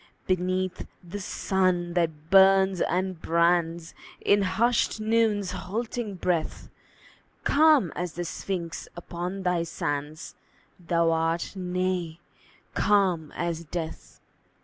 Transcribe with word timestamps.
Beneath 0.25 0.87
the 1.03 1.19
sun 1.19 1.93
that 1.93 2.31
burns 2.31 2.81
and 2.81 3.21
brands 3.21 3.93
In 4.19 4.41
hushed 4.41 4.99
Noon's 4.99 5.51
halting 5.51 6.15
breath, 6.15 6.69
Calm 7.43 7.93
as 7.95 8.13
the 8.13 8.25
Sphinx 8.25 8.87
upon 8.97 9.43
thy 9.43 9.61
sands 9.61 10.33
Thou 10.79 11.11
art 11.11 11.53
nay, 11.55 12.19
calm 12.73 13.31
as 13.35 13.63
death. 13.63 14.19